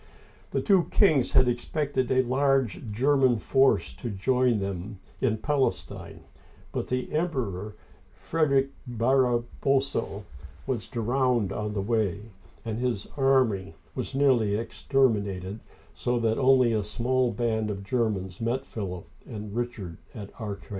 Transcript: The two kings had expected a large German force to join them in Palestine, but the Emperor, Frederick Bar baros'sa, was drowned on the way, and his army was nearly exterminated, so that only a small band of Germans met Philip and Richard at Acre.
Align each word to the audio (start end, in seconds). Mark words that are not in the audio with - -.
The 0.49 0.63
two 0.63 0.85
kings 0.85 1.33
had 1.33 1.47
expected 1.47 2.09
a 2.09 2.23
large 2.23 2.89
German 2.91 3.37
force 3.37 3.93
to 3.93 4.09
join 4.09 4.57
them 4.57 4.97
in 5.19 5.37
Palestine, 5.37 6.21
but 6.71 6.87
the 6.87 7.13
Emperor, 7.13 7.75
Frederick 8.11 8.71
Bar 8.87 9.43
baros'sa, 9.63 10.23
was 10.65 10.87
drowned 10.87 11.53
on 11.53 11.73
the 11.73 11.83
way, 11.83 12.31
and 12.65 12.79
his 12.79 13.05
army 13.15 13.75
was 13.93 14.15
nearly 14.15 14.55
exterminated, 14.55 15.59
so 15.93 16.17
that 16.17 16.39
only 16.39 16.73
a 16.73 16.81
small 16.81 17.31
band 17.31 17.69
of 17.69 17.83
Germans 17.83 18.41
met 18.41 18.65
Philip 18.65 19.05
and 19.27 19.53
Richard 19.55 19.97
at 20.15 20.31
Acre. 20.41 20.61